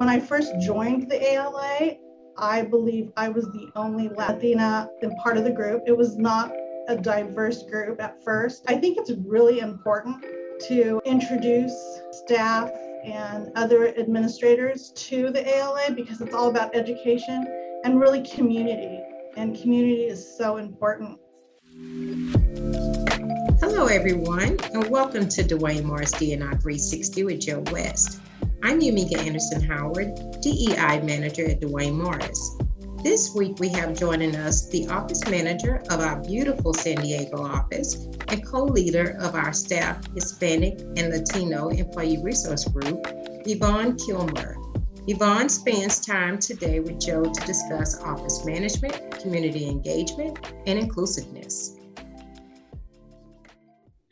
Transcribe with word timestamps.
When 0.00 0.08
I 0.08 0.18
first 0.18 0.58
joined 0.62 1.10
the 1.10 1.22
ALA, 1.22 1.96
I 2.38 2.62
believe 2.62 3.12
I 3.18 3.28
was 3.28 3.44
the 3.52 3.70
only 3.76 4.08
Latina 4.08 4.88
in 5.02 5.14
part 5.16 5.36
of 5.36 5.44
the 5.44 5.50
group. 5.50 5.82
It 5.86 5.94
was 5.94 6.16
not 6.16 6.50
a 6.88 6.96
diverse 6.96 7.64
group 7.64 8.00
at 8.00 8.24
first. 8.24 8.64
I 8.66 8.76
think 8.78 8.96
it's 8.96 9.10
really 9.26 9.58
important 9.58 10.24
to 10.68 11.02
introduce 11.04 11.74
staff 12.12 12.70
and 13.04 13.52
other 13.56 13.88
administrators 13.88 14.90
to 14.96 15.30
the 15.30 15.46
ALA 15.46 15.90
because 15.94 16.22
it's 16.22 16.32
all 16.32 16.48
about 16.48 16.74
education 16.74 17.46
and 17.84 18.00
really 18.00 18.22
community. 18.22 19.02
And 19.36 19.54
community 19.54 20.04
is 20.04 20.34
so 20.38 20.56
important. 20.56 21.18
Hello, 23.60 23.84
everyone, 23.84 24.56
and 24.72 24.88
welcome 24.88 25.28
to 25.28 25.42
Duane 25.42 25.86
Morris 25.86 26.14
DNI 26.14 26.38
360 26.38 27.24
with 27.24 27.40
Joe 27.40 27.62
West. 27.70 28.18
I'm 28.62 28.78
Yamika 28.78 29.16
Anderson 29.16 29.62
Howard, 29.62 30.14
DEI 30.42 31.00
Manager 31.00 31.48
at 31.48 31.60
Duane 31.60 31.96
Morris. 31.96 32.58
This 33.02 33.34
week, 33.34 33.58
we 33.58 33.70
have 33.70 33.98
joining 33.98 34.36
us 34.36 34.68
the 34.68 34.86
Office 34.88 35.26
Manager 35.30 35.82
of 35.88 36.00
our 36.00 36.20
beautiful 36.20 36.74
San 36.74 36.96
Diego 36.96 37.42
office 37.42 37.94
and 38.28 38.46
co 38.46 38.64
leader 38.64 39.16
of 39.20 39.34
our 39.34 39.54
staff 39.54 40.06
Hispanic 40.14 40.78
and 40.96 41.08
Latino 41.08 41.68
Employee 41.68 42.22
Resource 42.22 42.66
Group, 42.68 43.06
Yvonne 43.46 43.96
Kilmer. 43.96 44.56
Yvonne 45.06 45.48
spends 45.48 45.98
time 46.04 46.38
today 46.38 46.80
with 46.80 47.00
Joe 47.00 47.24
to 47.24 47.46
discuss 47.46 47.98
office 48.02 48.44
management, 48.44 49.18
community 49.22 49.70
engagement, 49.70 50.38
and 50.66 50.78
inclusiveness. 50.78 51.78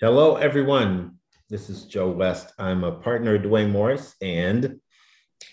Hello, 0.01 0.37
everyone. 0.37 1.18
This 1.51 1.71
is 1.71 1.87
Joe 1.87 2.11
West. 2.11 2.53
I'm 2.59 2.85
a 2.85 2.93
partner 2.93 3.37
at 3.37 3.43
Duane 3.43 3.71
Morris 3.71 4.15
and 4.21 4.79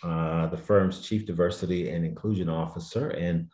uh, 0.03 0.47
the 0.47 0.57
firm's 0.57 0.99
Chief 0.99 1.25
Diversity 1.25 1.89
and 1.89 2.03
Inclusion 2.03 2.49
Officer 2.49 3.11
and 3.11 3.47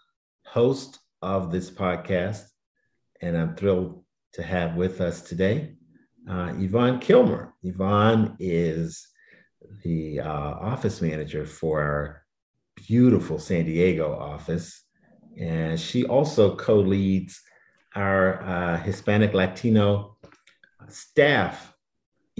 host 0.47 0.97
of 1.21 1.51
this 1.51 1.69
podcast. 1.69 2.45
And 3.21 3.37
I'm 3.37 3.55
thrilled 3.55 4.03
to 4.33 4.41
have 4.41 4.75
with 4.75 5.01
us 5.01 5.21
today 5.21 5.75
uh, 6.27 6.53
Yvonne 6.57 6.97
Kilmer. 6.97 7.53
Yvonne 7.61 8.35
is 8.39 9.07
the 9.83 10.21
uh, 10.21 10.27
office 10.27 10.99
manager 10.99 11.45
for 11.45 11.79
our 11.83 12.23
beautiful 12.87 13.37
San 13.37 13.65
Diego 13.65 14.17
office. 14.17 14.83
And 15.39 15.79
she 15.79 16.05
also 16.05 16.55
co 16.55 16.79
leads 16.79 17.39
our 17.95 18.41
uh, 18.41 18.77
Hispanic 18.77 19.35
Latino 19.35 20.17
staff 20.89 21.70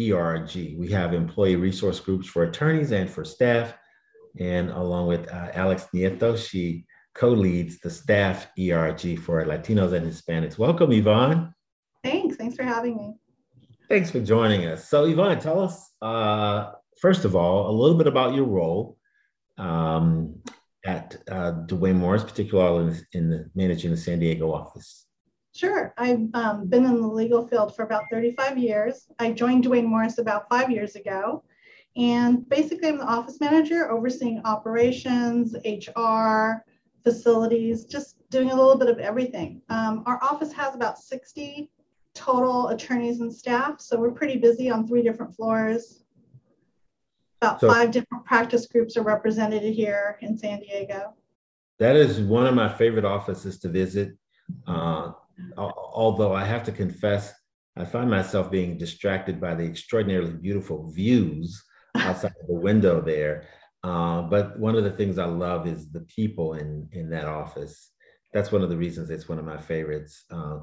ERG. 0.09 0.77
We 0.77 0.89
have 0.91 1.13
employee 1.13 1.55
resource 1.55 1.99
groups 1.99 2.27
for 2.27 2.44
attorneys 2.44 2.91
and 2.91 3.09
for 3.09 3.23
staff. 3.23 3.73
And 4.39 4.69
along 4.69 5.07
with 5.07 5.31
uh, 5.31 5.49
Alex 5.53 5.88
Nieto, 5.94 6.38
she 6.38 6.85
co 7.13 7.30
leads 7.30 7.80
the 7.80 7.89
staff 7.89 8.47
ERG 8.57 9.19
for 9.19 9.44
Latinos 9.45 9.94
and 9.94 10.05
Hispanics. 10.05 10.57
Welcome, 10.57 10.91
Yvonne. 10.91 11.53
Thanks. 12.03 12.35
Thanks 12.38 12.55
for 12.55 12.63
having 12.63 12.97
me. 12.97 13.16
Thanks 13.89 14.09
for 14.09 14.22
joining 14.22 14.66
us. 14.66 14.88
So, 14.88 15.05
Yvonne, 15.05 15.39
tell 15.39 15.59
us, 15.59 15.91
uh, 16.02 16.72
first 16.99 17.25
of 17.25 17.35
all, 17.35 17.69
a 17.69 17.73
little 17.75 17.97
bit 17.97 18.07
about 18.07 18.33
your 18.33 18.45
role 18.45 18.97
um, 19.57 20.41
at 20.85 21.22
uh, 21.29 21.52
Duane 21.52 21.97
Morris, 21.97 22.23
particularly 22.23 22.88
in, 22.88 23.05
in 23.13 23.29
the, 23.29 23.49
managing 23.53 23.91
the 23.91 23.97
San 23.97 24.19
Diego 24.19 24.53
office. 24.53 25.05
Sure. 25.53 25.94
I've 25.97 26.30
um, 26.33 26.67
been 26.67 26.85
in 26.85 27.02
the 27.02 27.07
legal 27.07 27.47
field 27.47 27.75
for 27.75 27.83
about 27.83 28.05
35 28.11 28.57
years. 28.57 29.07
I 29.19 29.31
joined 29.31 29.63
Duane 29.63 29.85
Morris 29.85 30.17
about 30.17 30.47
five 30.49 30.71
years 30.71 30.95
ago. 30.95 31.44
And 31.97 32.47
basically, 32.47 32.88
I'm 32.88 32.99
the 32.99 33.05
office 33.05 33.41
manager 33.41 33.91
overseeing 33.91 34.41
operations, 34.45 35.55
HR, 35.66 36.63
facilities, 37.03 37.85
just 37.85 38.17
doing 38.29 38.52
a 38.52 38.55
little 38.55 38.77
bit 38.77 38.88
of 38.88 38.99
everything. 38.99 39.61
Um, 39.69 40.03
our 40.05 40.23
office 40.23 40.53
has 40.53 40.73
about 40.73 41.00
60 41.00 41.69
total 42.13 42.69
attorneys 42.69 43.19
and 43.19 43.33
staff. 43.33 43.81
So 43.81 44.00
we're 44.00 44.12
pretty 44.12 44.38
busy 44.38 44.69
on 44.69 44.88
three 44.88 45.01
different 45.01 45.35
floors. 45.35 46.03
About 47.41 47.59
so, 47.59 47.68
five 47.68 47.91
different 47.91 48.23
practice 48.23 48.68
groups 48.68 48.95
are 48.95 49.03
represented 49.03 49.63
here 49.63 50.18
in 50.22 50.38
San 50.38 50.59
Diego. 50.59 51.16
That 51.79 51.95
is 51.95 52.19
one 52.19 52.45
of 52.45 52.53
my 52.53 52.69
favorite 52.69 53.06
offices 53.06 53.59
to 53.59 53.68
visit. 53.68 54.16
Uh, 54.68 55.13
although 55.58 56.34
I 56.34 56.46
have 56.46 56.64
to 56.64 56.72
confess, 56.72 57.34
I 57.78 57.86
find 57.86 58.09
myself 58.09 58.52
being 58.52 58.78
distracted 58.78 59.40
by 59.40 59.56
the 59.56 59.64
extraordinarily 59.64 60.34
beautiful 60.34 60.92
views 60.92 61.64
outside 61.96 62.34
the 62.47 62.53
window 62.53 63.02
there. 63.02 63.47
Uh, 63.84 64.22
but 64.24 64.59
one 64.59 64.75
of 64.75 64.84
the 64.84 64.92
things 64.92 65.18
I 65.18 65.25
love 65.25 65.68
is 65.68 65.90
the 65.90 66.02
people 66.02 66.53
in 66.53 66.88
in 66.92 67.09
that 67.12 67.25
office. 67.25 67.92
That's 68.34 68.52
one 68.52 68.62
of 68.62 68.69
the 68.69 68.78
reasons 68.78 69.09
it's 69.09 69.28
one 69.28 69.40
of 69.40 69.46
my 69.46 69.58
favorites. 69.58 70.24
Uh, 70.30 70.59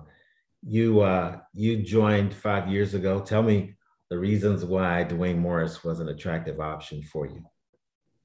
you 0.63 1.01
uh, 1.01 1.39
you 1.55 1.83
joined 1.83 2.35
five 2.35 2.69
years 2.69 2.95
ago. 2.95 3.21
Tell 3.21 3.43
me 3.43 3.75
the 4.11 4.19
reasons 4.19 4.65
why 4.65 5.05
Duane 5.05 5.39
Morris 5.39 5.85
was 5.85 6.01
an 6.01 6.09
attractive 6.09 6.61
option 6.61 7.03
for 7.03 7.27
you. 7.27 7.43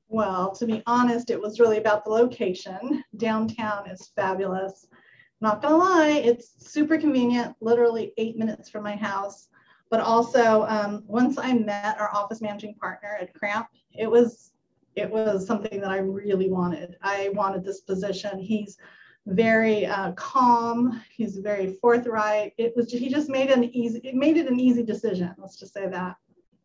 Well, 0.07 0.53
to 0.55 0.65
be 0.67 0.83
honest, 0.85 1.31
it 1.31 1.41
was 1.41 1.59
really 1.59 1.77
about 1.77 2.05
the 2.05 2.11
location. 2.11 3.03
Downtown 3.17 3.89
is 3.89 4.11
fabulous 4.15 4.87
not 5.43 5.61
gonna 5.61 5.77
lie, 5.77 6.21
it's 6.23 6.71
super 6.71 6.97
convenient, 6.97 7.55
literally 7.61 8.13
eight 8.17 8.37
minutes 8.37 8.69
from 8.69 8.83
my 8.83 8.95
house. 8.95 9.49
But 9.91 9.99
also, 9.99 10.63
um, 10.63 11.03
once 11.05 11.37
I 11.37 11.53
met 11.53 11.99
our 11.99 12.09
office 12.15 12.41
managing 12.41 12.75
partner 12.75 13.17
at 13.21 13.33
Cramp, 13.35 13.67
it 13.91 14.09
was 14.09 14.53
it 14.95 15.09
was 15.09 15.45
something 15.45 15.81
that 15.81 15.91
I 15.91 15.97
really 15.97 16.49
wanted. 16.49 16.97
I 17.01 17.29
wanted 17.33 17.63
this 17.63 17.81
position. 17.81 18.39
He's 18.39 18.77
very 19.27 19.85
uh, 19.85 20.13
calm. 20.13 21.01
He's 21.15 21.37
very 21.37 21.73
forthright. 21.73 22.53
It 22.57 22.73
was 22.75 22.91
he 22.91 23.09
just 23.09 23.29
made 23.29 23.51
an 23.51 23.65
easy 23.65 23.99
it 24.03 24.15
made 24.15 24.37
it 24.37 24.47
an 24.47 24.59
easy 24.59 24.83
decision. 24.83 25.35
Let's 25.37 25.59
just 25.59 25.73
say 25.73 25.87
that. 25.87 26.15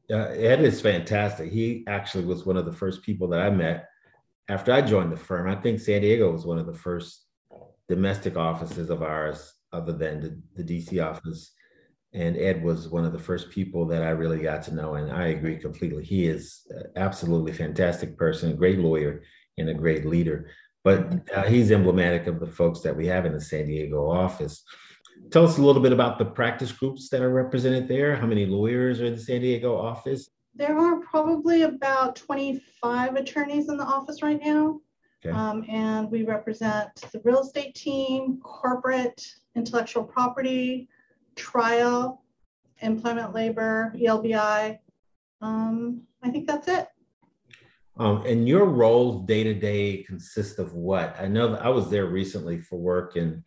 Yeah, 0.08 0.28
Ed 0.28 0.62
is 0.62 0.80
fantastic. 0.80 1.52
He 1.52 1.84
actually 1.86 2.24
was 2.24 2.46
one 2.46 2.56
of 2.56 2.64
the 2.64 2.72
first 2.72 3.02
people 3.02 3.28
that 3.28 3.40
I 3.40 3.50
met 3.50 3.88
after 4.48 4.72
I 4.72 4.80
joined 4.80 5.12
the 5.12 5.16
firm. 5.16 5.50
I 5.50 5.56
think 5.56 5.80
San 5.80 6.00
Diego 6.00 6.30
was 6.30 6.46
one 6.46 6.58
of 6.58 6.66
the 6.66 6.72
first 6.72 7.27
domestic 7.88 8.36
offices 8.36 8.90
of 8.90 9.02
ours 9.02 9.54
other 9.72 9.92
than 9.92 10.20
the, 10.20 10.62
the 10.62 10.78
DC 10.78 11.04
office. 11.04 11.52
And 12.14 12.36
Ed 12.36 12.62
was 12.62 12.88
one 12.88 13.04
of 13.04 13.12
the 13.12 13.18
first 13.18 13.50
people 13.50 13.86
that 13.86 14.02
I 14.02 14.10
really 14.10 14.40
got 14.40 14.62
to 14.64 14.74
know. 14.74 14.94
And 14.94 15.12
I 15.12 15.26
agree 15.26 15.56
completely. 15.56 16.04
He 16.04 16.26
is 16.26 16.66
absolutely 16.96 17.52
fantastic 17.52 18.16
person, 18.16 18.56
great 18.56 18.78
lawyer, 18.78 19.22
and 19.58 19.68
a 19.68 19.74
great 19.74 20.06
leader. 20.06 20.50
But 20.84 21.28
uh, 21.34 21.42
he's 21.42 21.70
emblematic 21.70 22.26
of 22.26 22.40
the 22.40 22.46
folks 22.46 22.80
that 22.80 22.96
we 22.96 23.06
have 23.08 23.26
in 23.26 23.32
the 23.32 23.40
San 23.40 23.66
Diego 23.66 24.08
office. 24.08 24.62
Tell 25.30 25.44
us 25.44 25.58
a 25.58 25.62
little 25.62 25.82
bit 25.82 25.92
about 25.92 26.18
the 26.18 26.24
practice 26.24 26.72
groups 26.72 27.10
that 27.10 27.20
are 27.20 27.32
represented 27.32 27.88
there. 27.88 28.16
How 28.16 28.26
many 28.26 28.46
lawyers 28.46 29.00
are 29.00 29.06
in 29.06 29.14
the 29.14 29.20
San 29.20 29.40
Diego 29.40 29.76
office? 29.76 30.30
There 30.54 30.78
are 30.78 31.00
probably 31.00 31.62
about 31.62 32.16
25 32.16 33.16
attorneys 33.16 33.68
in 33.68 33.76
the 33.76 33.84
office 33.84 34.22
right 34.22 34.40
now. 34.42 34.80
Okay. 35.24 35.34
Um, 35.34 35.64
and 35.68 36.10
we 36.10 36.22
represent 36.22 36.94
the 37.12 37.20
real 37.24 37.40
estate 37.40 37.74
team, 37.74 38.38
corporate, 38.42 39.24
intellectual 39.56 40.04
property, 40.04 40.88
trial, 41.34 42.22
employment 42.80 43.34
labor, 43.34 43.92
ELBI. 43.96 44.78
Um, 45.40 46.02
I 46.22 46.30
think 46.30 46.46
that's 46.46 46.68
it. 46.68 46.88
Um, 47.98 48.24
and 48.26 48.46
your 48.46 48.66
roles 48.66 49.26
day 49.26 49.42
to 49.42 49.54
day 49.54 50.04
consist 50.04 50.60
of 50.60 50.74
what? 50.74 51.16
I 51.18 51.26
know 51.26 51.50
that 51.50 51.64
I 51.64 51.68
was 51.68 51.90
there 51.90 52.06
recently 52.06 52.60
for 52.60 52.78
work, 52.78 53.16
and 53.16 53.42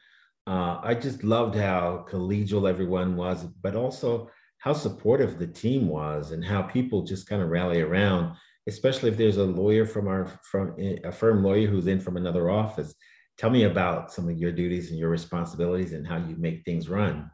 uh, 0.45 0.79
I 0.83 0.93
just 0.93 1.23
loved 1.23 1.55
how 1.55 2.05
collegial 2.09 2.69
everyone 2.69 3.15
was, 3.15 3.45
but 3.61 3.75
also 3.75 4.29
how 4.57 4.73
supportive 4.73 5.39
the 5.39 5.47
team 5.47 5.87
was, 5.87 6.31
and 6.31 6.43
how 6.43 6.63
people 6.63 7.03
just 7.03 7.29
kind 7.29 7.41
of 7.41 7.47
rally 7.49 7.79
around 7.79 8.35
especially 8.67 9.09
if 9.09 9.17
there's 9.17 9.37
a 9.37 9.43
lawyer 9.43 9.85
from 9.85 10.07
our 10.07 10.27
from 10.43 10.75
a 10.79 11.11
firm 11.11 11.43
lawyer 11.43 11.67
who's 11.67 11.87
in 11.87 11.99
from 11.99 12.17
another 12.17 12.49
office. 12.49 12.93
Tell 13.37 13.49
me 13.49 13.63
about 13.63 14.11
some 14.11 14.29
of 14.29 14.37
your 14.37 14.51
duties 14.51 14.91
and 14.91 14.99
your 14.99 15.09
responsibilities 15.09 15.93
and 15.93 16.05
how 16.05 16.17
you 16.17 16.35
make 16.37 16.63
things 16.63 16.89
run. 16.89 17.31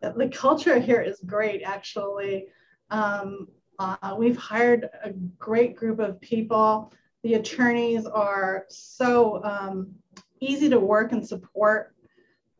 The 0.00 0.30
culture 0.32 0.78
here 0.78 1.00
is 1.00 1.20
great, 1.26 1.62
actually. 1.62 2.46
Um, 2.90 3.48
uh, 3.80 4.14
we've 4.16 4.36
hired 4.36 4.88
a 5.02 5.10
great 5.38 5.74
group 5.74 5.98
of 5.98 6.20
people. 6.20 6.92
The 7.24 7.34
attorneys 7.34 8.06
are 8.06 8.66
so 8.68 9.42
um, 9.42 9.92
easy 10.40 10.68
to 10.68 10.78
work 10.78 11.12
and 11.12 11.26
support. 11.26 11.94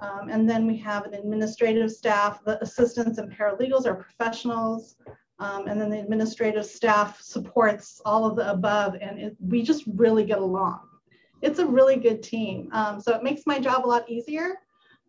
Um, 0.00 0.28
and 0.30 0.48
then 0.48 0.66
we 0.66 0.76
have 0.78 1.04
an 1.04 1.14
administrative 1.14 1.90
staff. 1.90 2.44
The 2.44 2.60
assistants 2.62 3.18
and 3.18 3.32
paralegals 3.32 3.86
are 3.86 3.94
professionals. 3.94 4.96
Um, 5.40 5.68
and 5.68 5.80
then 5.80 5.90
the 5.90 6.00
administrative 6.00 6.66
staff 6.66 7.20
supports 7.20 8.00
all 8.04 8.24
of 8.24 8.36
the 8.36 8.50
above, 8.50 8.96
and 9.00 9.18
it, 9.20 9.36
we 9.40 9.62
just 9.62 9.84
really 9.86 10.24
get 10.24 10.38
along. 10.38 10.80
It's 11.42 11.60
a 11.60 11.66
really 11.66 11.96
good 11.96 12.22
team. 12.22 12.68
Um, 12.72 13.00
so 13.00 13.14
it 13.14 13.22
makes 13.22 13.42
my 13.46 13.60
job 13.60 13.86
a 13.86 13.88
lot 13.88 14.08
easier. 14.10 14.56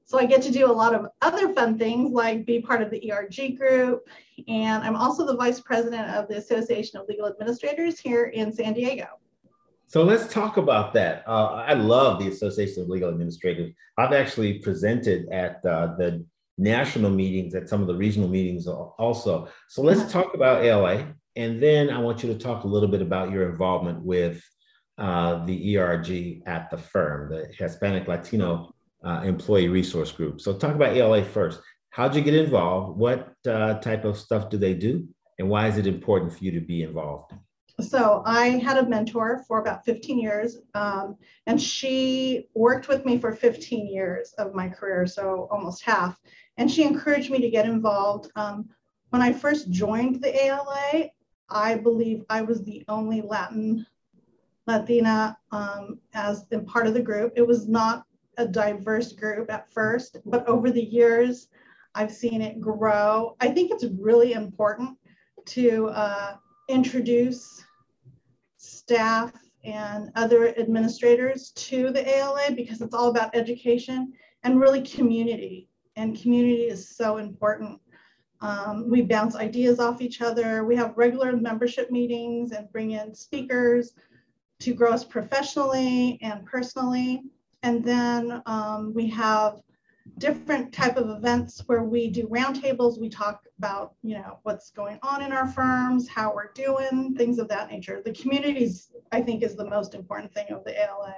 So 0.06 0.18
I 0.18 0.26
get 0.26 0.42
to 0.44 0.52
do 0.52 0.66
a 0.66 0.74
lot 0.74 0.96
of 0.96 1.08
other 1.22 1.54
fun 1.54 1.78
things 1.78 2.12
like 2.12 2.46
be 2.46 2.60
part 2.60 2.82
of 2.82 2.90
the 2.90 3.12
ERG 3.12 3.58
group. 3.58 4.08
And 4.48 4.84
I'm 4.84 4.96
also 4.96 5.24
the 5.24 5.36
vice 5.36 5.60
president 5.60 6.10
of 6.10 6.28
the 6.28 6.38
Association 6.38 7.00
of 7.00 7.08
Legal 7.08 7.28
Administrators 7.28 8.00
here 8.00 8.26
in 8.26 8.52
San 8.52 8.74
Diego. 8.74 9.06
So 9.86 10.04
let's 10.04 10.32
talk 10.32 10.58
about 10.58 10.94
that. 10.94 11.24
Uh, 11.28 11.64
I 11.68 11.74
love 11.74 12.20
the 12.20 12.28
Association 12.28 12.82
of 12.84 12.90
Legal 12.90 13.10
Administrators. 13.10 13.72
I've 13.98 14.14
actually 14.14 14.60
presented 14.60 15.30
at 15.30 15.64
uh, 15.66 15.96
the 15.98 16.26
national 16.60 17.10
meetings, 17.10 17.56
at 17.56 17.70
some 17.70 17.82
of 17.82 17.88
the 17.88 17.96
regional 17.96 18.28
meetings 18.28 18.68
also. 18.68 19.48
So 19.70 19.82
let's 19.82 20.12
talk 20.12 20.34
about 20.36 20.64
ALA. 20.64 21.08
And 21.36 21.64
then 21.64 21.90
I 21.90 22.00
want 22.00 22.22
you 22.22 22.32
to 22.34 22.38
talk 22.38 22.66
a 22.66 22.68
little 22.68 22.90
bit 22.90 23.02
about 23.02 23.32
your 23.32 23.50
involvement 23.50 24.04
with 24.04 24.44
uh, 24.98 25.46
the 25.46 25.78
ERG 25.78 26.42
at 26.46 26.70
the 26.70 26.78
firm, 26.78 27.32
the 27.32 27.48
Hispanic 27.58 28.08
Latino 28.08 28.76
uh, 29.06 29.22
Employee 29.24 29.70
Resource 29.70 30.12
Group. 30.12 30.42
So 30.42 30.54
talk 30.54 30.76
about 30.76 30.96
ALA 30.96 31.24
first. 31.24 31.62
How'd 31.92 32.16
you 32.16 32.22
get 32.22 32.36
involved? 32.36 32.98
What 32.98 33.32
uh, 33.48 33.76
type 33.76 34.04
of 34.04 34.18
stuff 34.18 34.50
do 34.50 34.58
they 34.58 34.74
do? 34.74 35.08
And 35.40 35.50
why 35.50 35.68
is 35.68 35.78
it 35.78 35.88
important 35.88 36.34
for 36.34 36.44
you 36.44 36.52
to 36.52 36.60
be 36.60 36.84
involved? 36.84 37.32
So 37.82 38.24
I 38.26 38.50
had 38.50 38.78
a 38.78 38.88
mentor 38.88 39.44
for 39.48 39.60
about 39.60 39.86
15 39.86 40.20
years, 40.20 40.58
um, 40.74 41.18
and 41.48 41.62
she 41.62 42.48
worked 42.54 42.88
with 42.88 43.06
me 43.06 43.18
for 43.18 43.32
15 43.34 43.88
years 43.88 44.34
of 44.38 44.54
my 44.54 44.68
career, 44.68 45.06
so 45.06 45.48
almost 45.52 45.84
half. 45.84 46.20
And 46.58 46.70
she 46.70 46.84
encouraged 46.84 47.32
me 47.32 47.40
to 47.40 47.50
get 47.50 47.66
involved. 47.66 48.32
Um, 48.36 48.70
when 49.10 49.22
I 49.22 49.34
first 49.34 49.72
joined 49.72 50.22
the 50.22 50.46
ALA, 50.46 51.10
I 51.50 51.76
believe 51.76 52.24
I 52.30 52.42
was 52.42 52.64
the 52.64 52.84
only 52.88 53.22
Latin 53.22 53.86
Latina 54.68 55.38
um, 55.52 56.00
as 56.14 56.46
in 56.52 56.66
part 56.66 56.86
of 56.86 56.94
the 56.94 57.02
group. 57.02 57.34
It 57.36 57.48
was 57.48 57.68
not 57.68 58.06
a 58.38 58.48
diverse 58.48 59.14
group 59.14 59.52
at 59.52 59.72
first, 59.72 60.18
but 60.26 60.48
over 60.48 60.70
the 60.70 60.84
years, 60.84 61.48
I've 61.96 62.12
seen 62.12 62.42
it 62.42 62.62
grow. 62.62 63.36
I 63.40 63.50
think 63.50 63.72
it's 63.72 63.86
really 64.00 64.34
important 64.34 64.98
to 65.48 65.88
uh, 65.88 66.36
introduce 66.70 67.66
staff 68.90 69.32
and 69.64 70.10
other 70.16 70.58
administrators 70.58 71.52
to 71.52 71.92
the 71.92 72.18
ALA 72.18 72.54
because 72.56 72.82
it's 72.82 72.96
all 72.96 73.10
about 73.10 73.36
education 73.36 74.12
and 74.42 74.60
really 74.60 74.82
community. 74.82 75.70
And 75.96 76.20
community 76.20 76.64
is 76.64 76.96
so 76.98 77.18
important. 77.18 77.80
Um, 78.42 78.90
we 78.90 79.04
bounce 79.04 79.36
ideas 79.36 79.80
off 79.80 80.02
each 80.02 80.22
other. 80.24 80.64
We 80.64 80.76
have 80.78 80.98
regular 80.98 81.36
membership 81.38 81.92
meetings 81.92 82.52
and 82.52 82.72
bring 82.72 82.92
in 82.92 83.14
speakers 83.14 83.94
to 84.62 84.74
grow 84.74 84.92
us 84.92 85.04
professionally 85.04 86.18
and 86.24 86.44
personally. 86.48 87.22
And 87.62 87.84
then 87.84 88.42
um, 88.48 88.92
we 88.96 89.08
have 89.10 89.62
different 90.20 90.74
type 90.74 90.98
of 90.98 91.10
events 91.10 91.64
where 91.66 91.84
we 91.84 92.10
do 92.10 92.28
roundtables. 92.28 93.00
We 93.00 93.10
talk 93.10 93.42
about, 93.58 93.96
you 94.04 94.16
know, 94.16 94.40
what's 94.44 94.70
going 94.72 95.00
on 95.02 95.24
in 95.24 95.32
our 95.32 95.48
firms, 95.48 96.08
how 96.08 96.34
we're 96.34 96.52
doing, 96.54 97.16
things 97.16 97.40
of 97.40 97.48
that 97.48 97.72
nature. 97.72 98.02
The 98.04 98.14
communities, 98.14 98.92
I 99.12 99.22
think, 99.22 99.42
is 99.42 99.56
the 99.56 99.70
most 99.70 99.96
important 99.96 100.34
thing 100.34 100.48
of 100.52 100.64
the 100.66 100.80
ALA. 100.80 101.16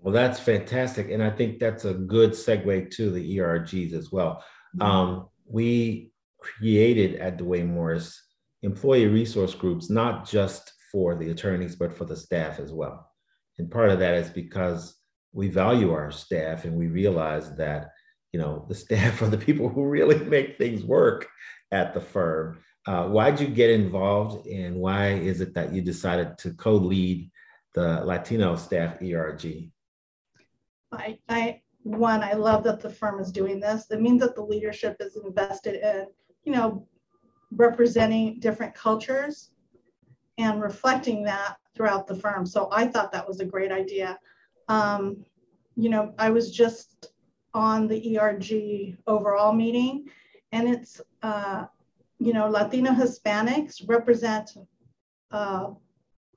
Well, 0.00 0.14
that's 0.14 0.40
fantastic. 0.40 1.10
And 1.10 1.22
I 1.22 1.30
think 1.30 1.58
that's 1.58 1.84
a 1.84 1.94
good 1.94 2.30
segue 2.30 2.90
to 2.92 3.10
the 3.10 3.38
ERGs 3.38 3.92
as 3.92 4.10
well. 4.10 4.42
Mm-hmm. 4.76 4.82
Um, 4.82 5.28
we 5.46 6.12
created 6.40 7.16
at 7.16 7.36
Duane 7.36 7.72
Morris 7.72 8.20
employee 8.62 9.06
resource 9.06 9.54
groups, 9.54 9.90
not 9.90 10.26
just 10.26 10.72
for 10.90 11.14
the 11.14 11.30
attorneys, 11.30 11.76
but 11.76 11.92
for 11.92 12.04
the 12.04 12.16
staff 12.16 12.58
as 12.58 12.72
well. 12.72 13.08
And 13.58 13.70
part 13.70 13.90
of 13.90 13.98
that 13.98 14.14
is 14.14 14.30
because 14.30 14.96
we 15.32 15.48
value 15.48 15.92
our 15.92 16.10
staff 16.10 16.64
and 16.64 16.76
we 16.76 16.88
realize 16.88 17.54
that 17.56 17.90
you 18.32 18.40
know 18.40 18.64
the 18.68 18.74
staff 18.74 19.22
are 19.22 19.28
the 19.28 19.38
people 19.38 19.68
who 19.68 19.84
really 19.84 20.18
make 20.24 20.58
things 20.58 20.82
work 20.82 21.28
at 21.70 21.94
the 21.94 22.00
firm. 22.00 22.58
Uh, 22.86 23.06
why'd 23.06 23.38
you 23.38 23.46
get 23.46 23.70
involved 23.70 24.46
and 24.48 24.74
why 24.74 25.10
is 25.10 25.40
it 25.40 25.54
that 25.54 25.72
you 25.72 25.80
decided 25.80 26.36
to 26.36 26.52
co-lead 26.54 27.30
the 27.74 28.04
latino 28.04 28.56
staff 28.56 29.00
erg 29.00 29.70
I, 30.90 31.18
I 31.28 31.60
one 31.84 32.22
i 32.22 32.32
love 32.32 32.64
that 32.64 32.80
the 32.80 32.90
firm 32.90 33.20
is 33.20 33.30
doing 33.30 33.60
this. 33.60 33.86
It 33.90 34.00
means 34.00 34.20
that 34.20 34.34
the 34.34 34.42
leadership 34.42 34.96
is 35.00 35.16
invested 35.16 35.80
in 35.82 36.06
you 36.44 36.52
know 36.52 36.86
representing 37.52 38.40
different 38.40 38.74
cultures 38.74 39.50
and 40.38 40.60
reflecting 40.60 41.22
that 41.24 41.56
throughout 41.76 42.06
the 42.08 42.16
firm. 42.16 42.44
So 42.44 42.68
i 42.72 42.86
thought 42.86 43.12
that 43.12 43.28
was 43.28 43.38
a 43.40 43.44
great 43.44 43.70
idea. 43.70 44.18
Um, 44.68 45.24
you 45.76 45.88
know 45.88 46.14
i 46.18 46.30
was 46.30 46.50
just 46.50 47.11
on 47.54 47.86
the 47.86 48.18
ERG 48.18 48.96
overall 49.06 49.52
meeting. 49.52 50.08
And 50.52 50.68
it's, 50.68 51.00
uh, 51.22 51.66
you 52.18 52.32
know, 52.32 52.48
Latino 52.48 52.92
Hispanics 52.92 53.86
represent 53.88 54.56
a 55.30 55.72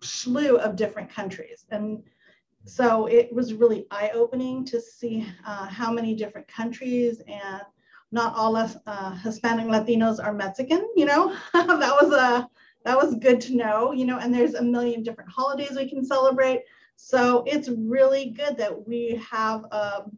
slew 0.02 0.58
of 0.58 0.76
different 0.76 1.10
countries. 1.10 1.66
And 1.72 2.04
so 2.66 3.06
it 3.06 3.32
was 3.32 3.54
really 3.54 3.86
eye 3.92 4.12
opening 4.14 4.66
to 4.66 4.82
see 4.82 5.28
uh, 5.46 5.68
how 5.68 5.92
many 5.92 6.16
different 6.16 6.48
countries 6.48 7.22
and 7.28 7.62
not 8.12 8.36
all 8.36 8.56
uh, 8.56 9.16
Hispanic 9.16 9.68
Latinos 9.68 10.24
are 10.24 10.34
Mexican, 10.34 10.88
you 10.96 11.06
know, 11.06 11.36
that 11.54 11.98
was 12.02 12.14
a, 12.14 12.50
that 12.86 12.98
was 12.98 13.16
good 13.16 13.42
to 13.42 13.56
know, 13.56 13.92
you 13.92 14.06
know, 14.06 14.20
and 14.20 14.34
there's 14.34 14.54
a 14.54 14.64
million 14.64 15.04
different 15.04 15.30
holidays 15.30 15.76
we 15.76 15.90
can 15.90 16.06
celebrate. 16.06 16.62
So 16.96 17.44
it's 17.46 17.68
really 17.70 18.30
good 18.30 18.58
that 18.58 18.88
we 18.88 19.22
have 19.30 19.66
um, 19.72 20.18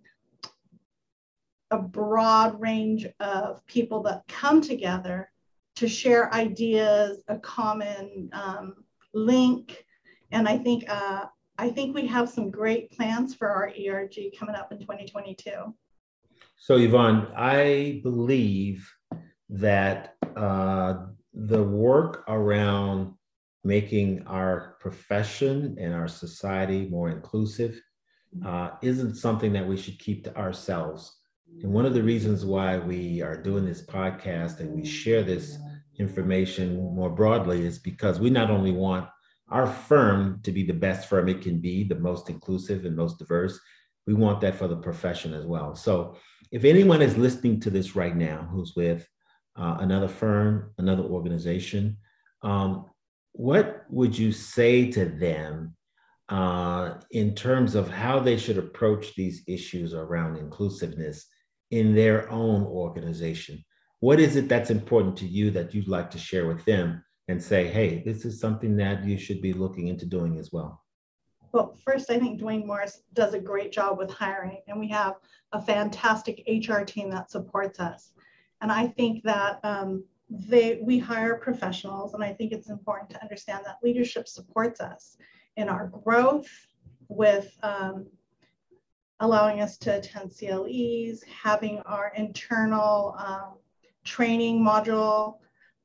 a 1.72 1.78
broad 1.78 2.60
range 2.60 3.08
of 3.20 3.66
people 3.68 4.04
that 4.04 4.28
come 4.28 4.62
together 4.62 5.32
to 5.76 5.88
share 5.88 6.34
ideas, 6.34 7.20
a 7.28 7.38
common 7.38 8.30
um, 8.34 8.76
link. 9.14 9.86
And 10.32 10.48
I 10.48 10.58
think, 10.58 10.90
uh, 10.90 11.26
I 11.58 11.70
think 11.70 11.96
we 11.96 12.08
have 12.08 12.30
some 12.30 12.50
great 12.50 12.92
plans 12.92 13.36
for 13.36 13.50
our 13.50 13.68
ERG 13.70 14.16
coming 14.40 14.56
up 14.56 14.72
in 14.72 14.80
2022. 14.80 15.52
So 16.58 16.78
Yvonne, 16.78 17.28
I 17.36 18.00
believe 18.04 18.90
that 19.50 20.16
uh, 20.36 21.06
the 21.34 21.64
work 21.64 22.24
around 22.28 23.14
making 23.64 24.26
our 24.28 24.78
profession 24.80 25.78
and 25.80 25.94
our 25.94 26.08
society 26.08 26.88
more 26.90 27.10
inclusive 27.10 27.80
uh, 28.46 28.72
isn't 28.82 29.16
something 29.16 29.54
that 29.54 29.68
we 29.68 29.78
should 29.78 30.00
keep 30.00 30.24
to 30.24 30.36
ourselves. 30.38 31.17
And 31.64 31.74
one 31.74 31.86
of 31.86 31.94
the 31.94 32.04
reasons 32.04 32.46
why 32.46 32.78
we 32.78 33.22
are 33.22 33.42
doing 33.42 33.66
this 33.66 33.82
podcast 33.82 34.60
and 34.60 34.72
we 34.72 34.84
share 34.84 35.24
this 35.24 35.58
information 36.00 36.76
more 36.94 37.10
broadly 37.10 37.66
is 37.66 37.80
because 37.80 38.20
we 38.20 38.30
not 38.30 38.52
only 38.52 38.72
want 38.72 39.08
our 39.50 39.66
firm 39.66 40.40
to 40.44 40.52
be 40.52 40.64
the 40.64 40.74
best 40.74 41.10
firm 41.10 41.28
it 41.30 41.42
can 41.42 41.60
be, 41.60 41.84
the 41.84 41.96
most 41.96 42.30
inclusive 42.30 42.86
and 42.86 42.96
most 42.96 43.18
diverse, 43.18 43.60
we 44.06 44.14
want 44.14 44.40
that 44.42 44.56
for 44.56 44.68
the 44.68 44.78
profession 44.78 45.34
as 45.34 45.46
well. 45.46 45.76
So 45.76 46.18
if 46.52 46.64
anyone 46.64 47.02
is 47.02 47.18
listening 47.18 47.60
to 47.62 47.70
this 47.70 47.96
right 47.96 48.16
now 48.16 48.48
who's 48.52 48.74
with 48.76 49.08
uh, 49.56 49.78
another 49.80 50.08
firm, 50.08 50.74
another 50.78 51.04
organization, 51.04 51.98
um, 52.44 52.86
what 53.34 53.84
would 53.90 54.18
you 54.18 54.32
say 54.32 54.92
to 54.92 55.06
them 55.06 55.76
uh, 56.30 56.96
in 57.12 57.34
terms 57.34 57.76
of 57.76 57.90
how 57.90 58.20
they 58.20 58.38
should 58.38 58.58
approach 58.58 59.16
these 59.16 59.44
issues 59.48 59.94
around 59.94 60.38
inclusiveness 60.38 61.26
in 61.72 61.96
their 61.96 62.30
own 62.32 62.64
organization? 62.64 63.64
What 64.00 64.20
is 64.20 64.36
it 64.36 64.48
that's 64.48 64.70
important 64.70 65.18
to 65.18 65.28
you 65.28 65.52
that 65.52 65.74
you'd 65.74 65.88
like 65.88 66.12
to 66.12 66.20
share 66.20 66.48
with 66.48 66.64
them 66.66 67.04
and 67.28 67.42
say, 67.42 67.68
hey, 67.68 68.04
this 68.06 68.26
is 68.26 68.40
something 68.40 68.78
that 68.78 69.04
you 69.04 69.18
should 69.18 69.42
be 69.42 69.54
looking 69.54 69.88
into 69.88 70.06
doing 70.06 70.38
as 70.38 70.52
well? 70.52 70.84
Well, 71.52 71.78
first, 71.84 72.10
I 72.10 72.20
think 72.20 72.40
Duane 72.40 72.68
Morris 72.68 73.02
does 73.14 73.34
a 73.34 73.40
great 73.40 73.72
job 73.72 73.98
with 73.98 74.12
hiring, 74.12 74.60
and 74.68 74.80
we 74.80 74.88
have 74.90 75.16
a 75.54 75.62
fantastic 75.62 76.44
HR 76.48 76.82
team 76.82 77.10
that 77.12 77.32
supports 77.32 77.80
us. 77.80 78.12
And 78.62 78.72
I 78.72 78.88
think 78.88 79.24
that 79.24 79.60
um, 79.64 80.04
they 80.30 80.80
we 80.82 81.00
hire 81.00 81.36
professionals, 81.36 82.14
and 82.14 82.24
I 82.24 82.34
think 82.34 82.52
it's 82.52 82.70
important 82.70 83.10
to 83.12 83.22
understand 83.22 83.66
that 83.66 83.78
leadership 83.82 84.28
supports 84.28 84.82
us 84.82 85.18
in 85.56 85.70
our 85.70 85.88
growth 85.88 86.50
with 87.08 87.58
um, 87.64 88.08
allowing 89.20 89.62
us 89.62 89.78
to 89.80 89.98
attend 89.98 90.32
CLEs, 90.38 91.24
having 91.24 91.80
our 91.80 92.12
internal 92.16 93.16
um, 93.18 93.54
training 94.04 94.64
module. 94.64 95.38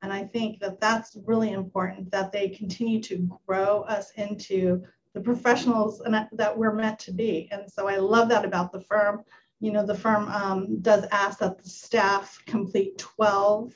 And 0.03 0.13
I 0.13 0.25
think 0.25 0.61
that 0.61 0.81
that's 0.81 1.17
really 1.25 1.53
important 1.53 2.11
that 2.11 2.33
they 2.33 2.49
continue 2.49 3.01
to 3.03 3.39
grow 3.47 3.83
us 3.83 4.11
into 4.17 4.83
the 5.15 5.21
professionals 5.21 6.03
that 6.33 6.57
we're 6.57 6.75
meant 6.75 6.99
to 7.01 7.13
be. 7.13 7.49
And 7.53 7.71
so 7.71 7.89
I 7.89 7.97
love 7.97 8.29
that 8.31 8.45
about 8.45 8.73
the 8.73 8.81
firm. 8.81 9.23
You 9.61 9.73
know, 9.73 9.87
the 9.87 9.95
firm 9.95 10.29
um, 10.29 10.81
does 10.81 11.05
ask 11.13 11.39
that 11.39 11.63
the 11.63 11.69
staff 11.69 12.43
complete 12.47 12.99
12 12.99 13.73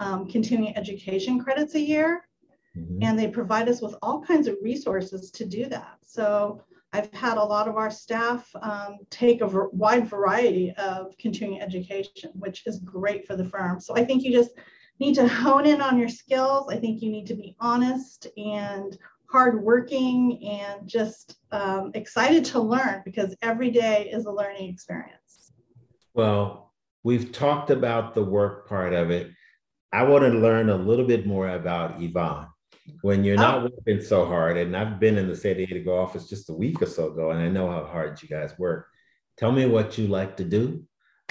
um, 0.00 0.28
continuing 0.28 0.76
education 0.76 1.42
credits 1.42 1.74
a 1.74 1.80
year. 1.80 2.28
Mm-hmm. 2.76 3.02
And 3.02 3.18
they 3.18 3.28
provide 3.28 3.68
us 3.68 3.80
with 3.80 3.96
all 4.02 4.22
kinds 4.22 4.46
of 4.46 4.56
resources 4.62 5.30
to 5.32 5.44
do 5.44 5.66
that. 5.66 5.98
So 6.06 6.62
I've 6.92 7.12
had 7.12 7.36
a 7.36 7.44
lot 7.44 7.68
of 7.68 7.76
our 7.76 7.90
staff 7.90 8.48
um, 8.62 8.98
take 9.10 9.42
a 9.42 9.46
wide 9.72 10.08
variety 10.08 10.72
of 10.78 11.16
continuing 11.18 11.60
education, 11.60 12.30
which 12.34 12.66
is 12.66 12.78
great 12.78 13.26
for 13.26 13.36
the 13.36 13.44
firm. 13.44 13.78
So 13.80 13.94
I 13.94 14.04
think 14.04 14.22
you 14.22 14.32
just 14.32 14.50
need 14.98 15.14
to 15.16 15.28
hone 15.28 15.66
in 15.66 15.80
on 15.80 15.98
your 15.98 16.08
skills. 16.08 16.68
I 16.70 16.76
think 16.76 17.02
you 17.02 17.10
need 17.10 17.26
to 17.26 17.34
be 17.34 17.54
honest 17.60 18.26
and 18.36 18.96
hardworking 19.30 20.42
and 20.42 20.88
just 20.88 21.36
um, 21.52 21.90
excited 21.94 22.44
to 22.46 22.60
learn 22.60 23.02
because 23.04 23.36
every 23.42 23.70
day 23.70 24.08
is 24.10 24.24
a 24.24 24.32
learning 24.32 24.70
experience. 24.70 25.52
Well, 26.14 26.72
we've 27.02 27.30
talked 27.32 27.70
about 27.70 28.14
the 28.14 28.24
work 28.24 28.66
part 28.66 28.94
of 28.94 29.10
it. 29.10 29.30
I 29.92 30.02
want 30.04 30.24
to 30.24 30.30
learn 30.30 30.70
a 30.70 30.76
little 30.76 31.06
bit 31.06 31.26
more 31.26 31.48
about 31.48 32.02
Yvonne. 32.02 32.47
When 33.02 33.24
you're 33.24 33.36
not 33.36 33.62
oh. 33.62 33.70
working 33.74 34.02
so 34.02 34.24
hard, 34.24 34.56
and 34.56 34.76
I've 34.76 34.98
been 34.98 35.18
in 35.18 35.28
the 35.28 35.36
San 35.36 35.56
Diego 35.56 35.96
office 35.96 36.28
just 36.28 36.50
a 36.50 36.54
week 36.54 36.82
or 36.82 36.86
so 36.86 37.12
ago, 37.12 37.30
and 37.30 37.40
I 37.40 37.48
know 37.48 37.70
how 37.70 37.84
hard 37.84 38.20
you 38.22 38.28
guys 38.28 38.58
work. 38.58 38.88
Tell 39.36 39.52
me 39.52 39.66
what 39.66 39.98
you 39.98 40.08
like 40.08 40.36
to 40.38 40.44
do 40.44 40.84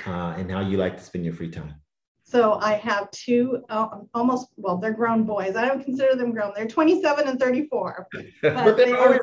uh, 0.05 0.35
and 0.37 0.51
how 0.51 0.61
you 0.61 0.77
like 0.77 0.97
to 0.97 1.03
spend 1.03 1.25
your 1.25 1.33
free 1.33 1.49
time. 1.49 1.75
So 2.23 2.55
I 2.55 2.73
have 2.73 3.09
two 3.11 3.63
uh, 3.69 3.87
almost, 4.13 4.49
well, 4.57 4.77
they're 4.77 4.91
grown 4.91 5.23
boys. 5.23 5.55
I 5.55 5.65
don't 5.65 5.83
consider 5.83 6.13
them 6.15 6.33
grown. 6.33 6.51
They're 6.53 6.67
27 6.67 7.25
and 7.25 7.39
34. 7.39 8.07
But, 8.41 8.53
but 8.53 8.77
they 8.77 8.91
are 8.91 9.21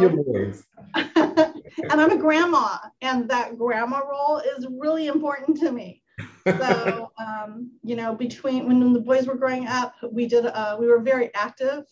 your 0.00 0.24
boys. 0.24 0.64
and 0.94 2.00
I'm 2.00 2.12
a 2.12 2.16
grandma, 2.16 2.78
and 3.02 3.28
that 3.28 3.58
grandma 3.58 4.00
role 4.00 4.38
is 4.38 4.66
really 4.70 5.06
important 5.06 5.58
to 5.58 5.70
me. 5.70 6.02
So, 6.46 7.10
um, 7.18 7.72
you 7.82 7.96
know, 7.96 8.14
between 8.14 8.66
when 8.66 8.92
the 8.92 9.00
boys 9.00 9.26
were 9.26 9.36
growing 9.36 9.66
up, 9.66 9.94
we 10.10 10.26
did, 10.26 10.46
uh, 10.46 10.76
we 10.78 10.86
were 10.86 11.00
very 11.00 11.34
active. 11.34 11.84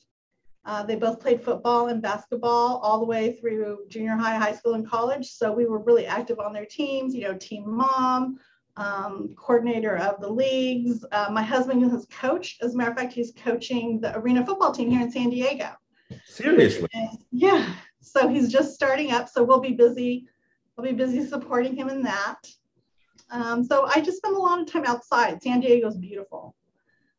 Uh, 0.66 0.82
they 0.82 0.96
both 0.96 1.20
played 1.20 1.42
football 1.42 1.88
and 1.88 2.00
basketball 2.00 2.78
all 2.78 2.98
the 2.98 3.04
way 3.04 3.32
through 3.32 3.80
junior 3.88 4.16
high, 4.16 4.36
high 4.36 4.54
school, 4.54 4.74
and 4.74 4.88
college. 4.88 5.26
So 5.26 5.52
we 5.52 5.66
were 5.66 5.78
really 5.78 6.06
active 6.06 6.38
on 6.38 6.52
their 6.54 6.64
teams, 6.64 7.14
you 7.14 7.22
know, 7.22 7.34
team 7.34 7.64
mom, 7.66 8.38
um, 8.76 9.34
coordinator 9.36 9.96
of 9.98 10.20
the 10.20 10.28
leagues. 10.28 11.04
Uh, 11.12 11.28
my 11.30 11.42
husband 11.42 11.82
has 11.90 12.06
coached. 12.06 12.62
As 12.62 12.74
a 12.74 12.76
matter 12.76 12.92
of 12.92 12.96
fact, 12.96 13.12
he's 13.12 13.32
coaching 13.32 14.00
the 14.00 14.16
arena 14.18 14.44
football 14.44 14.72
team 14.72 14.90
here 14.90 15.02
in 15.02 15.10
San 15.10 15.28
Diego. 15.28 15.70
Seriously? 16.24 16.88
yeah. 17.30 17.74
So 18.00 18.28
he's 18.28 18.50
just 18.50 18.74
starting 18.74 19.12
up. 19.12 19.28
So 19.28 19.44
we'll 19.44 19.60
be 19.60 19.72
busy. 19.72 20.28
I'll 20.78 20.84
be 20.84 20.92
busy 20.92 21.26
supporting 21.26 21.76
him 21.76 21.88
in 21.88 22.02
that. 22.02 22.40
Um, 23.30 23.64
so 23.64 23.86
I 23.86 24.00
just 24.00 24.18
spend 24.18 24.36
a 24.36 24.38
lot 24.38 24.60
of 24.60 24.66
time 24.66 24.84
outside. 24.84 25.42
San 25.42 25.60
Diego 25.60 25.88
is 25.88 25.96
beautiful. 25.96 26.54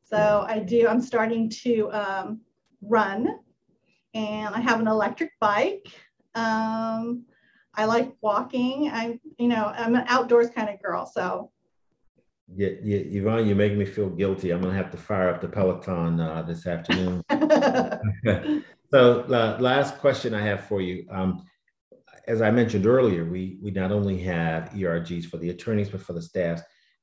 So 0.03 0.45
I 0.47 0.59
do. 0.59 0.87
I'm 0.87 1.01
starting 1.01 1.49
to 1.63 1.91
um, 1.91 2.41
run, 2.81 3.39
and 4.13 4.55
I 4.55 4.59
have 4.59 4.79
an 4.79 4.87
electric 4.87 5.31
bike. 5.39 5.87
Um, 6.35 7.25
I 7.73 7.85
like 7.85 8.13
walking. 8.21 8.89
I'm, 8.93 9.19
you 9.37 9.47
know, 9.47 9.73
I'm 9.75 9.95
an 9.95 10.05
outdoors 10.07 10.49
kind 10.49 10.69
of 10.69 10.81
girl. 10.81 11.05
So. 11.05 11.51
Yeah, 12.55 12.69
yeah, 12.83 12.99
Yvonne, 12.99 13.47
you 13.47 13.55
make 13.55 13.73
me 13.75 13.85
feel 13.85 14.09
guilty. 14.09 14.51
I'm 14.51 14.61
gonna 14.61 14.75
have 14.75 14.91
to 14.91 14.97
fire 14.97 15.29
up 15.29 15.41
the 15.41 15.47
Peloton 15.47 16.19
uh, 16.19 16.43
this 16.43 16.67
afternoon. 16.67 17.23
so, 18.91 19.21
uh, 19.21 19.57
last 19.59 19.97
question 19.97 20.35
I 20.35 20.41
have 20.41 20.65
for 20.67 20.79
you. 20.79 21.07
Um, 21.09 21.43
as 22.27 22.41
I 22.41 22.51
mentioned 22.51 22.85
earlier, 22.85 23.25
we 23.25 23.57
we 23.61 23.71
not 23.71 23.91
only 23.91 24.17
have 24.23 24.69
ERGs 24.69 25.25
for 25.25 25.37
the 25.37 25.49
attorneys, 25.49 25.89
but 25.89 26.01
for 26.01 26.13
the 26.13 26.21
staff. 26.21 26.61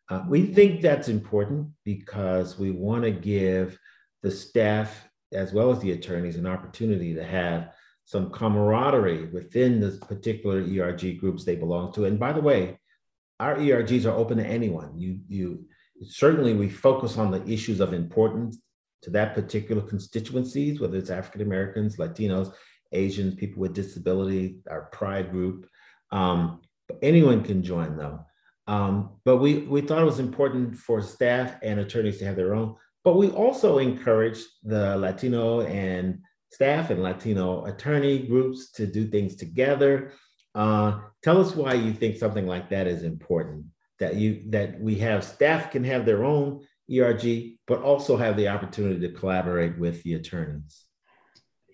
Uh, 0.09 0.23
we 0.29 0.47
think 0.47 0.81
that's 0.81 1.09
important 1.09 1.69
because 1.85 2.59
we 2.59 2.71
want 2.71 3.05
to 3.05 3.11
give 3.11 3.79
the 4.23 4.31
staff 4.31 5.09
as 5.33 5.53
well 5.53 5.71
as 5.71 5.81
the 5.81 5.93
attorneys 5.93 6.37
an 6.37 6.47
opportunity 6.47 7.15
to 7.15 7.25
have 7.25 7.73
some 8.05 8.31
camaraderie 8.31 9.27
within 9.27 9.81
the 9.81 9.93
particular 10.07 10.59
ERG 10.59 11.19
groups 11.19 11.45
they 11.45 11.57
belong 11.57 11.93
to. 11.93 12.05
And 12.05 12.19
by 12.19 12.33
the 12.33 12.41
way, 12.41 12.79
our 13.41 13.57
ERGs 13.57 14.07
are 14.07 14.17
open 14.17 14.39
to 14.39 14.47
anyone. 14.47 14.99
You, 14.99 15.21
you 15.29 15.65
certainly 16.05 16.53
we 16.53 16.69
focus 16.69 17.17
on 17.17 17.31
the 17.31 17.45
issues 17.49 17.81
of 17.81 17.93
importance 17.93 18.59
to 19.03 19.11
that 19.11 19.35
particular 19.35 19.83
constituencies, 19.83 20.81
whether 20.81 20.97
it's 20.97 21.11
African 21.11 21.43
Americans, 21.43 21.97
Latinos, 21.97 22.53
Asians, 22.93 23.35
people 23.35 23.61
with 23.61 23.75
disability, 23.75 24.59
our 24.71 24.83
pride 24.93 25.31
group. 25.31 25.67
Um, 26.11 26.61
anyone 27.01 27.43
can 27.43 27.63
join 27.63 27.97
them. 27.97 28.21
Um, 28.67 29.17
but 29.25 29.39
we, 29.39 29.59
we 29.59 29.81
thought 29.81 30.03
it 30.03 30.07
was 30.07 30.21
important 30.21 30.77
for 30.77 31.03
staff 31.03 31.57
and 31.63 31.81
attorneys 31.81 32.19
to 32.19 32.25
have 32.27 32.37
their 32.37 32.55
own. 32.55 32.77
But 33.05 33.17
we 33.17 33.31
also 33.31 33.79
encourage 33.79 34.39
the 34.63 34.97
Latino 34.97 35.63
and 35.63 36.21
staff 36.53 36.91
and 36.91 37.03
Latino 37.03 37.65
attorney 37.65 38.19
groups 38.27 38.71
to 38.73 38.87
do 38.87 39.09
things 39.09 39.37
together. 39.37 40.13
Uh, 40.55 41.01
tell 41.23 41.41
us 41.41 41.57
why 41.57 41.75
you 41.75 41.93
think 41.93 42.17
something 42.17 42.47
like 42.47 42.69
that 42.71 42.87
is 42.87 43.03
important. 43.03 43.67
That 43.99 44.17
you 44.17 44.43
that 44.51 44.81
we 44.81 44.97
have 44.97 45.25
staff 45.25 45.71
can 45.71 45.85
have 45.85 46.05
their 46.05 46.25
own 46.25 46.67
ERG, 46.93 47.55
but 47.67 47.83
also 47.83 48.17
have 48.17 48.37
the 48.37 48.49
opportunity 48.49 49.01
to 49.01 49.15
collaborate 49.15 49.79
with 49.79 50.03
the 50.03 50.15
attorneys. 50.15 50.85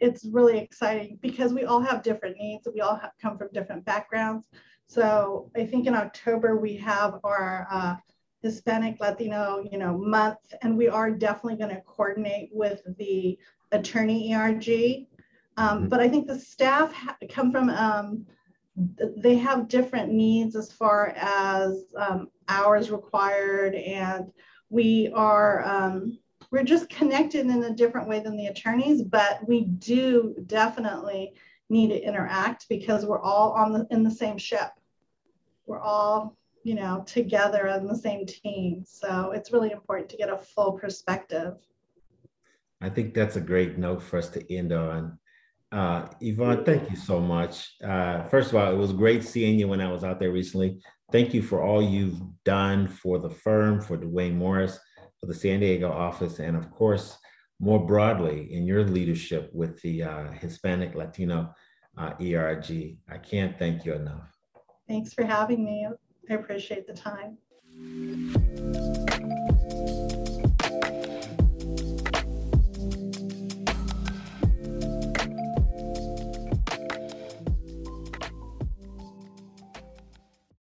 It's 0.01 0.25
really 0.25 0.59
exciting 0.59 1.19
because 1.23 1.53
we 1.53 1.65
all 1.65 1.81
have 1.81 2.03
different 2.03 2.37
needs. 2.37 2.69
We 2.73 2.81
all 2.81 2.97
have, 2.97 3.13
come 3.21 3.39
from 3.39 3.49
different 3.53 3.85
backgrounds. 3.85 4.49
So 4.87 5.51
I 5.57 5.67
think 5.67 5.87
in 5.87 5.95
October 5.95 6.57
we 6.57 6.77
have 6.77 7.21
our 7.25 7.67
uh, 7.71 7.97
Hispanic 8.43 9.01
Latino, 9.01 9.65
you 9.71 9.79
know, 9.79 9.99
month, 9.99 10.39
and 10.63 10.77
we 10.77 10.89
are 10.89 11.11
definitely 11.11 11.57
going 11.57 11.75
to 11.75 11.83
coordinate 11.83 12.51
with 12.53 12.83
the 12.99 13.39
attorney 13.73 14.33
ERG. 14.33 15.07
Um, 15.57 15.79
mm-hmm. 15.79 15.89
But 15.89 16.01
I 16.01 16.09
think 16.09 16.27
the 16.27 16.39
staff 16.39 16.95
come 17.29 17.51
from, 17.51 17.69
um, 17.71 18.27
they 19.17 19.37
have 19.37 19.69
different 19.69 20.13
needs 20.13 20.55
as 20.55 20.71
far 20.71 21.13
as 21.17 21.85
um, 21.97 22.29
hours 22.49 22.91
required, 22.91 23.75
and 23.75 24.31
we 24.71 25.11
are, 25.15 25.65
um, 25.65 26.19
we're 26.51 26.65
just 26.65 26.89
connected 26.89 27.47
in 27.47 27.63
a 27.63 27.75
different 27.75 28.09
way 28.09 28.21
than 28.21 28.37
the 28.37 28.47
attorneys, 28.47 29.03
but 29.03 29.47
we 29.47 29.65
do 29.65 30.35
definitely 30.47 31.35
need 31.69 31.89
to 31.89 32.01
interact 32.01 32.67
because 32.69 33.05
we're 33.05 33.21
all 33.21 33.53
on 33.53 33.73
the 33.73 33.87
in 33.91 34.03
the 34.03 34.11
same 34.11 34.39
ship. 34.39 34.71
We're 35.67 35.81
all 35.81 36.37
you 36.65 36.75
know 36.75 37.05
together 37.07 37.69
on 37.69 37.87
the 37.87 37.97
same 37.97 38.27
team 38.27 38.85
so 38.87 39.31
it's 39.31 39.53
really 39.53 39.71
important 39.71 40.09
to 40.09 40.17
get 40.17 40.29
a 40.29 40.37
full 40.37 40.73
perspective 40.73 41.55
I 42.81 42.89
think 42.89 43.15
that's 43.15 43.37
a 43.37 43.41
great 43.41 43.77
note 43.77 44.03
for 44.03 44.19
us 44.19 44.29
to 44.31 44.55
end 44.55 44.73
on. 44.73 45.19
Uh, 45.73 46.07
Yvonne, 46.21 46.65
thank 46.65 46.89
you 46.91 46.97
so 46.97 47.21
much. 47.21 47.75
Uh, 47.83 48.23
first 48.29 48.51
of 48.51 48.57
all, 48.57 48.73
it 48.73 48.77
was 48.77 48.93
great 48.93 49.25
seeing 49.25 49.59
you 49.59 49.69
when 49.69 49.81
I 49.81 49.91
was 49.91 50.05
out 50.05 50.21
there 50.21 50.31
recently. 50.31 50.81
Thank 51.11 51.35
you 51.35 51.43
for 51.43 51.63
all 51.63 51.83
you've 51.83 52.21
done 52.45 52.87
for 52.87 53.19
the 53.19 53.31
firm, 53.31 53.81
for 53.81 53.97
Duane 53.97 54.39
Morris, 54.39 54.79
for 55.21 55.27
the 55.27 55.35
San 55.35 55.61
Diego 55.61 55.91
office, 55.91 56.39
and 56.39 56.57
of 56.57 56.71
course, 56.71 57.19
more 57.61 57.85
broadly 57.85 58.53
in 58.53 58.67
your 58.67 58.85
leadership 58.85 59.51
with 59.53 59.81
the 59.83 60.03
uh, 60.03 60.31
Hispanic 60.33 60.95
Latino 60.95 61.53
uh, 61.97 62.13
ERG. 62.21 62.99
I 63.09 63.19
can't 63.19 63.59
thank 63.59 63.85
you 63.85 63.95
enough. 63.95 64.31
Thanks 64.87 65.13
for 65.13 65.25
having 65.25 65.65
me. 65.65 65.87
I 66.31 66.35
appreciate 66.35 66.87
the 66.87 66.95
time. 66.95 67.39